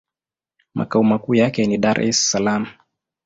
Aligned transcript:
Makao 0.73 1.03
makuu 1.03 1.35
yake 1.35 1.65
ni 1.65 1.77
Dar-es-Salaam. 1.77 2.65